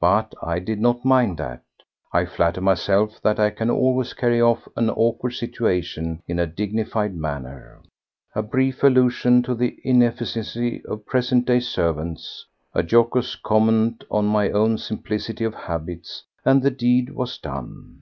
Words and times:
But 0.00 0.34
I 0.42 0.58
did 0.58 0.80
not 0.80 1.04
mind 1.04 1.38
that. 1.38 1.62
I 2.12 2.24
flatter 2.24 2.60
myself 2.60 3.20
that 3.22 3.38
I 3.38 3.50
can 3.50 3.70
always 3.70 4.12
carry 4.12 4.42
off 4.42 4.66
an 4.74 4.90
awkward 4.90 5.34
situation 5.34 6.20
in 6.26 6.40
a 6.40 6.48
dignified 6.48 7.14
manner. 7.14 7.82
A 8.34 8.42
brief 8.42 8.82
allusion 8.82 9.40
to 9.44 9.54
the 9.54 9.78
inefficiency 9.84 10.84
of 10.86 11.06
present 11.06 11.46
day 11.46 11.60
servants, 11.60 12.44
a 12.74 12.82
jocose 12.82 13.36
comment 13.36 14.02
on 14.10 14.26
my 14.26 14.50
own 14.50 14.78
simplicity 14.78 15.44
of 15.44 15.54
habits, 15.54 16.24
and 16.44 16.60
the 16.60 16.72
deed 16.72 17.10
was 17.10 17.38
done. 17.38 18.00